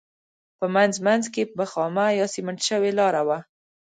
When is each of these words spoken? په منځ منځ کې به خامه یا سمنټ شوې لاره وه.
په 0.59 0.65
منځ 0.75 0.93
منځ 1.07 1.23
کې 1.33 1.43
به 1.57 1.65
خامه 1.71 2.07
یا 2.19 2.25
سمنټ 2.33 2.59
شوې 2.69 2.91
لاره 2.99 3.21
وه. 3.27 3.39